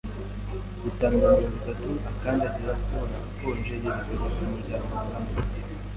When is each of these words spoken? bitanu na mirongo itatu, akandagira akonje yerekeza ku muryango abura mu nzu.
bitanu 0.83 1.15
na 1.21 1.29
mirongo 1.35 1.55
itatu, 1.59 1.89
akandagira 2.09 2.71
akonje 3.25 3.73
yerekeza 3.83 4.25
ku 4.35 4.41
muryango 4.51 4.89
abura 4.99 5.19
mu 5.25 5.29
nzu. 5.31 5.37